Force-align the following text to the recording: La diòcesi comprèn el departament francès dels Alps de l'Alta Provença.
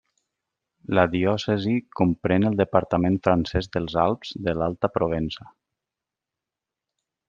La 0.99 1.03
diòcesi 1.15 1.75
comprèn 1.99 2.49
el 2.51 2.57
departament 2.63 3.21
francès 3.29 3.71
dels 3.77 4.01
Alps 4.07 4.35
de 4.49 4.59
l'Alta 4.61 4.95
Provença. 4.99 5.51